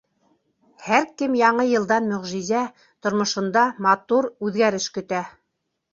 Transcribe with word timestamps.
Һәр 0.85 1.05
кем 1.21 1.35
Яңы 1.41 1.65
йылдан 1.73 2.09
мөғжизә, 2.13 2.63
тормошонда 3.07 3.67
матур 3.89 4.33
үҙгәреш 4.49 4.89
көтә. 4.97 5.25